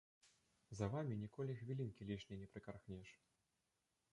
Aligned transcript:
За 0.79 0.87
вамі 0.93 1.17
ніколі 1.23 1.57
хвілінкі 1.59 2.09
лішняй 2.13 2.41
не 2.45 2.51
прыкархнеш. 2.55 3.13